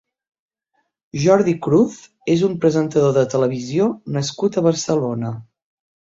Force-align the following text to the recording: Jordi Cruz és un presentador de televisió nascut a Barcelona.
Jordi 1.23 1.51
Cruz 1.65 1.97
és 2.35 2.41
un 2.47 2.55
presentador 2.63 3.13
de 3.17 3.25
televisió 3.33 3.89
nascut 4.17 4.57
a 4.57 4.65
Barcelona. 4.69 5.31